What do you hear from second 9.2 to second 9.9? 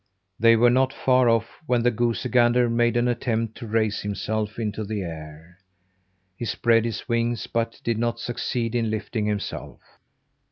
himself.